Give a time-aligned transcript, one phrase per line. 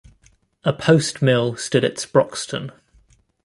[0.63, 2.71] A post mill stood at Sproxton.